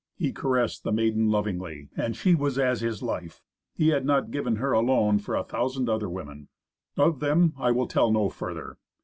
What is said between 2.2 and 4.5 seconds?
was as his life. He had not